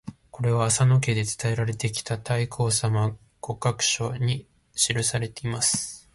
[0.31, 6.09] これは浅野家で伝えられてきた「太閤様御覚書」に記されています。